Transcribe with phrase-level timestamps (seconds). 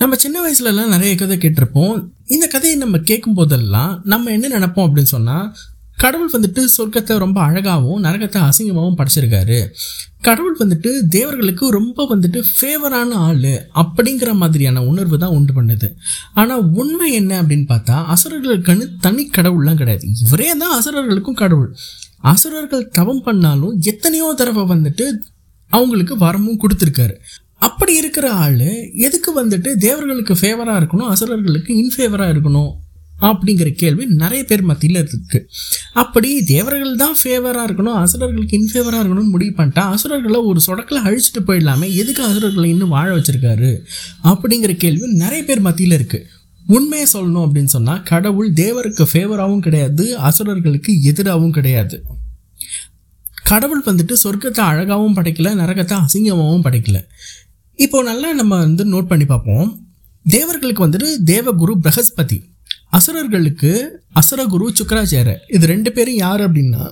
[0.00, 1.96] நம்ம சின்ன வயசுலலாம் நிறைய கதை கேட்டிருப்போம்.
[2.34, 5.46] இந்த கதையை நம்ம கேட்கும் போதெல்லாம் நம்ம என்ன நினைப்போம் அப்படின்னு சொன்னால்
[6.02, 9.58] கடவுள் வந்துட்டு சொர்க்கத்தை ரொம்ப அழகாகவும் நரகத்தை அசிங்கமாகவும் படைச்சிருக்காரு.
[10.26, 13.50] கடவுள் வந்துட்டு தேவர்களுக்கு ரொம்ப வந்துட்டு ஃபேவரான ஆள்
[13.82, 15.88] அப்படிங்கிற மாதிரியான உணர்வு தான் உண்டு பண்ணுது.
[16.34, 20.06] ஆனால் உண்மை என்ன அப்படின்னு பார்த்தா அசுரர்களுக்குன்னு தனி கடவுள்லாம் கிடையாது.
[20.24, 21.70] இவரே தான் அசுரர்களுக்கும் கடவுள்.
[22.34, 25.06] அசுரர்கள் தவம் பண்ணாலும் எத்தனையோ தடவை வந்துட்டு
[25.70, 27.16] அவங்களுக்கு வரமும் கொடுத்துருக்காரு.
[27.58, 28.58] அப்படி இருக்கிற ஆள்
[28.94, 32.70] எதுக்கு வந்துட்டு தேவர்களுக்கு ஃபேவராக இருக்கணும் அசுரர்களுக்கு இன்ஃபேவராக இருக்கணும்
[33.20, 35.48] அப்படிங்கிற கேள்வி நிறைய பேர் மத்தியில் இருக்கு.
[35.92, 41.94] அப்படி தேவர்கள் தான் ஃபேவராக இருக்கணும் அசுரர்களுக்கு இன்ஃபேவராக இருக்கணும்னு முடிவு பண்ணிட்டா அசுரர்களை ஒரு சொடக்கில் அழிச்சிட்டு போயிடலாமே
[41.94, 43.80] எதுக்கு அசுரர்களை இன்னும் வாழ வச்சுருக்காரு
[44.24, 46.26] அப்படிங்கிற கேள்வி நிறைய பேர் மத்தியில் இருக்குது
[46.66, 52.02] உண்மையை சொல்லணும் அப்படின்னு சொன்னால் கடவுள் தேவருக்கு ஃபேவராகவும் கிடையாது அசுரர்களுக்கு எதிராகவும் கிடையாது.
[53.44, 56.98] கடவுள் வந்துட்டு சொர்க்கத்தை அழகாகவும் படைக்கல நரகத்தை அசிங்கமாகவும் படைக்கல.
[57.84, 59.68] இப்போ நல்லா நம்ம வந்து நோட் பண்ணி பார்ப்போம்.
[60.24, 62.38] தேவர்களுக்கு வந்துட்டு தேவகுரு பிரகஸ்பதி.
[62.96, 63.70] அசுரர்களுக்கு
[64.20, 65.34] அசுரகுரு சுக்கராச்சார.
[65.56, 66.82] இது ரெண்டு பேரும் யார் அப்படின்னா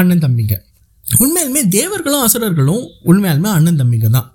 [0.00, 0.56] அண்ணன் தம்பிங்க.
[1.04, 4.28] உண்மையாலுமே தேவர்களும் அசுரர்களும் உண்மையாலுமே அண்ணன் தம்பிங்க தான்.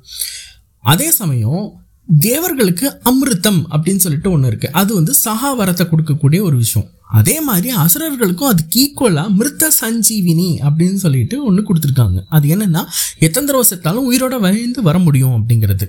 [0.93, 1.65] அதே சமயம்
[2.07, 6.87] தேவர்களுக்கு அமிர்தம் அப்படின்னு சொல்லிட்டு ஒன்று இருக்குது அது வந்து சகாவரத்தை கொடுக்கக்கூடிய ஒரு விஷயம்.
[7.19, 12.19] அதே மாதிரி அசுரர்களுக்கும் அதுக்கு ஈக்குவலாக மிருத்த சஞ்சீவினி அப்படின்னு சொல்லிட்டு ஒன்று கொடுத்துருக்காங்க.
[12.35, 12.83] அது என்னென்னா
[13.25, 15.87] எத்தனை தடவை செத்தாலும் உயிரோட வழிந்து வர முடியும் அப்படிங்கிறது.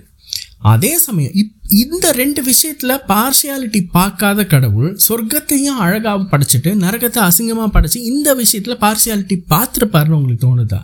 [0.63, 7.95] அதே சமயம் இப் இந்த ரெண்டு விஷயத்தில் பார்ஷியாலிட்டி பார்க்காத கடவுள் சொர்க்கத்தையும் அழகாக படைச்சிட்டு நரகத்தை அசிங்கமாக படைச்சி
[7.95, 10.81] இந்த விஷயத்தில் பார்ஷியாலிட்டி பார்த்துருப்பாருன்னு உங்களுக்கு தோணுதா?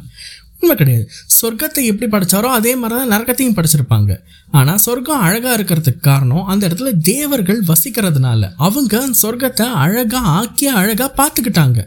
[0.61, 1.09] உண்மை கிடையாது.
[1.41, 4.17] சொர்க்கத்தை எப்படி படைச்சாரோ அதே மாதிரி தான் நரகத்தையும் படைச்சிருப்பாங்க.
[4.51, 8.53] ஆனால் சொர்க்கம் அழகாக இருக்கிறதுக்கு காரணம் அந்த இடத்துல தேவர்கள் வசிக்கிறதுனால.
[8.57, 11.83] அவங்க சொர்க்கத்தை அழகாக ஆக்கி அழகாக பார்த்துக்கிட்டாங்க.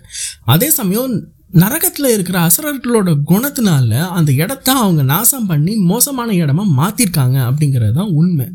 [0.45, 7.91] அதே சமயம் நரகத்தில் இருக்கிற அசுரர்களோட குணத்தினால அந்த இடத்த அவங்க நாசம் பண்ணி மோசமான இடமா மாற்றிருக்காங்க அப்படிங்கிறது
[7.91, 8.47] தான் உண்மை.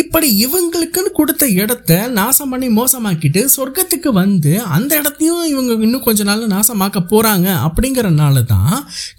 [0.00, 6.42] இப்படி இவங்களுக்குன்னு கொடுத்த இடத்த நாசம் பண்ணி மோசமாக்கிட்டு சொர்க்கத்துக்கு வந்து அந்த இடத்தையும் இவங்க இன்னும் கொஞ்ச நாள்
[6.54, 8.74] நாசமாக்க போகிறாங்க அப்படிங்கிறனால தான்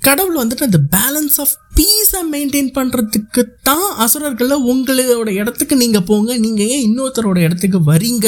[0.08, 6.32] கடவுள் வந்துட்டு அந்த பேலன்ஸ் ஆஃப் பீஸை மெயின்டைன் பண்ணுறதுக்கு தான் அசுரர்களில் உங்களோட இடத்துக்கு நீங்கள் போங்க.
[6.46, 8.28] நீங்கள் ஏன் இன்னொருத்தரோட இடத்துக்கு வரீங்க?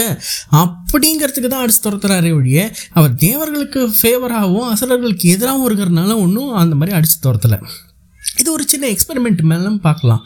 [0.62, 2.60] அப்படிங்கிறதுக்கு தான் அடிச்சு துரத்துறாரே ஒழிய
[2.98, 7.60] அவர் தேவர்களுக்கு ஃபேவராகவும் அசுரர்களுக்கு எதிராகவும் இருக்கிறதுனால ஒன்றும் அந்த மாதிரி அடிச்சு துரத்தலை.
[8.42, 10.24] இது ஒரு சின்ன எக்ஸ்பெரிமெண்ட் மேலும் பார்க்கலாம்.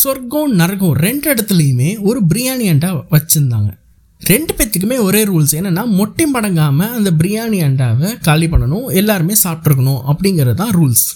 [0.00, 3.70] சொர்க்கம் நரகம் ரெண்டு இடத்துலையுமே ஒரு பிரியாணி அண்டா வச்சுருந்தாங்க.
[4.20, 10.54] ரெண்டு பேத்துக்குமே ஒரே ரூல்ஸ் என்னென்னா மொட்டை மடங்காமல் அந்த பிரியாணி அண்டாவை காலி பண்ணணும் எல்லாருமே சாப்பிட்ருக்கணும் அப்படிங்கிறது
[10.54, 11.06] தான் ரூல்ஸ்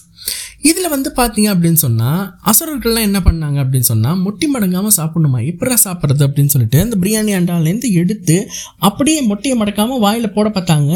[0.62, 6.26] இதில் வந்து பார்த்தீங்க அப்படின்னு சொன்னால் அசுரர்கள்லாம் என்ன பண்ணாங்க அப்படின்னு சொன்னால் மொட்டி மடங்காமல் சாப்பிடணுமா இப்படா சாப்பிட்றது
[6.26, 8.36] அப்படின்னு சொல்லிட்டு அந்த பிரியாணி அண்டாலேருந்து எடுத்து
[8.78, 10.92] அப்படியே மொட்டையை மடக்காமல் வாயில் போட பார்த்தாங்க.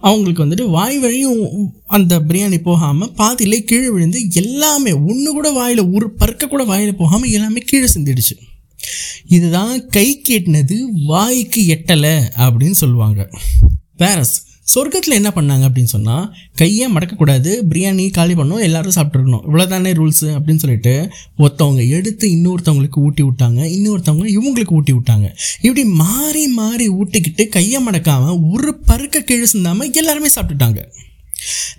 [0.00, 6.10] அவங்களுக்கு வந்துட்டு வாய் வழியும் அந்த பிரியாணி போகாமல் பாதியிலே கீழே விழுந்து எல்லாமே ஒன்று கூட வாயில் ஒரு
[6.10, 8.36] பறக்க கூட வாயில் போகாமல் எல்லாமே கீழே சிந்திடுச்சு.
[9.28, 13.28] இதுதான் கை கேட்டினது வாய்க்கு எட்டலை அப்படின்னு சொல்லுவாங்க.
[13.98, 14.36] பேரஸ்.
[14.72, 16.24] சொர்க்கத்தில் என்ன பண்ணாங்க அப்படின்னு சொன்னால்
[16.56, 20.94] கையை மடக்கக்கூடாது பிரியாணி காலி பண்ணும் எல்லாரும் சாப்பிட்ருக்கணும் இவ்வளோதானே ரூல்ஸு அப்படின்னு சொல்லிட்டு
[21.38, 25.28] ஒருத்தவங்க எடுத்து இன்னொருத்தவங்களுக்கு ஊட்டி விட்டாங்க இன்னொருத்தவங்க இவங்களுக்கு ஊட்டி விட்டாங்க.
[25.60, 30.82] இப்படி மாறி மாறி ஊட்டிக்கிட்டு கையை மடக்காமல் ஒரு பருக்க கீழே சிந்தாமல் எல்லாருமே சாப்பிட்டுட்டாங்க.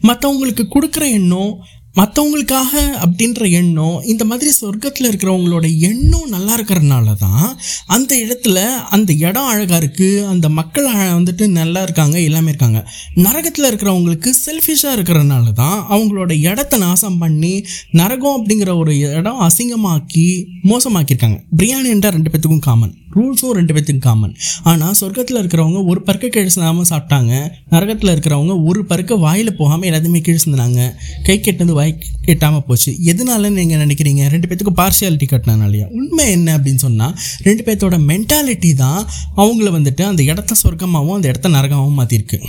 [0.09, 1.53] மற்றவங்களுக்கு கொடுக்குற எண்ணம்
[1.95, 7.57] மற்றவங்களுக்காக அப்படின்ற எண்ணம் இந்த மாதிரி சொர்க்கத்தில் இருக்கிறவங்களோட எண்ணம் நல்லா இருக்கிறனால தான்
[7.87, 8.59] அந்த இடத்துல
[8.89, 12.79] அந்த இடம் அழகாக இருக்குது அந்த மக்கள் வந்துட்டு நல்லா இருக்காங்க எல்லாமே இருக்காங்க.
[13.15, 21.39] நரகத்தில் இருக்கிறவங்களுக்கு செல்ஃபிஷாக இருக்கிறனால தான் அவங்களோட இடத்த நாசம் பண்ணி நரகம் அப்படிங்கிற ஒரு இடம் அசிங்கமாக்கி மோசமாக்கியிருக்காங்க.
[21.57, 27.33] பிரியாணின்றா ரெண்டு பேத்துக்கும் காமன் ரூல்ஸும் ரெண்டு பேத்துக்கும் காமன் ஆனால் சொர்க்கத்தில் இருக்கிறவங்க ஒரு பருக்க கிழிசாமல் சாப்பிட்டாங்க
[27.69, 30.81] நரகத்தில் இருக்கிறவங்க ஒரு பருக்க வாயில் போகாமல் எல்லாத்தையுமே கிழிச்சுனாங்க
[31.23, 31.93] கை கெட்டது வாய்
[32.27, 32.91] கெட்டாமல் போச்சு.
[33.11, 34.23] எதனாலன்னு நீங்கள் நினைக்கிறீங்க?
[34.33, 37.13] ரெண்டு பேத்துக்கும் பார்ஷியாலிட்டி கட்டினாலையா உண்மை என்ன அப்படின்னு சொன்னால்
[37.47, 39.01] ரெண்டு பேர்த்தோட மென்டாலிட்டி தான்
[39.43, 42.39] அவங்கள வந்துட்டு அந்த இடத்த சொர்க்கமாகவும் அந்த இடத்த நரகமாகவும் மாற்றிருக்கு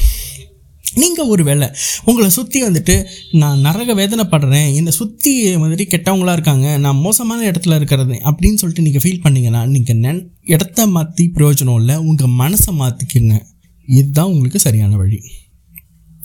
[0.97, 1.67] நீங்கள் ஒரு வேலை
[2.05, 2.95] உங்களை சுற்றி வந்துட்டு
[3.33, 5.31] நான் நரக வேதனைப்படுறேன் என்னை சுற்றி
[5.63, 10.87] மாதிரி கெட்டவங்களாக இருக்காங்க நான் மோசமான இடத்துல இருக்கிறது அப்படின்னு சொல்லிட்டு நீங்கள் ஃபீல் பண்ணிங்கன்னா நீங்கள் நென் இடத்த
[10.97, 13.37] மாற்றி பிரயோஜனம் இல்லை உங்கள் மனசை மாற்றிக்கிங்க
[13.89, 15.21] இதுதான் உங்களுக்கு சரியான வழி.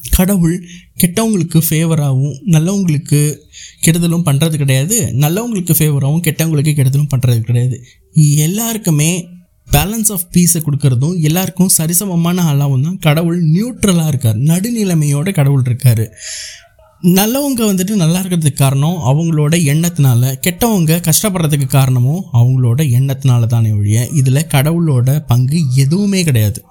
[0.10, 0.68] கடவுள்
[1.04, 3.36] கெட்டவங்களுக்கு ஃபேவராகவும் நல்லவங்களுக்கு
[3.86, 5.14] கெடுதலும் பண்ணுறது கிடையாது.
[5.14, 7.84] நல்லவங்களுக்கு ஃபேவராகவும் கெட்டவங்களுக்கு கெடுதலும் பண்ணுறது கிடையாது.
[8.36, 9.28] எல்லாருக்குமே
[9.72, 14.38] பேலன்ஸ் ஆஃப் பீஸை கொடுக்கறதும் எல்லாருக்கும் சரிசமமான ஆளாகவும் தான் கடவுள் நியூட்ரலாக இருக்கார்.
[14.38, 16.10] நடுநிலைமையோட கடவுள் இருக்கார்.
[17.02, 24.48] நல்லவங்க வந்துட்டு நல்லா இருக்கிறதுக்கு காரணம் அவங்களோட எண்ணத்தினால கெட்டவங்க கஷ்டப்படுறதுக்கு காரணமும் அவங்களோட எண்ணத்தினால தானே ஒழிய இதில்
[24.52, 26.64] கடவுளோட பங்கு எதுவுமே கிடையாது.